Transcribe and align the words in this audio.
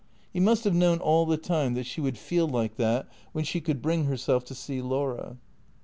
He 0.33 0.39
must 0.39 0.63
have 0.63 0.73
known 0.73 0.97
all 0.97 1.27
the 1.27 1.37
time 1.37 1.75
that 1.75 1.85
she 1.85 2.01
would 2.01 2.17
feel 2.17 2.47
like 2.47 2.75
that 2.77 3.07
when 3.33 3.43
she 3.45 3.61
could 3.61 3.83
bring 3.83 4.05
herself 4.05 4.43
to 4.45 4.55
see 4.55 4.81
Laura. 4.81 5.37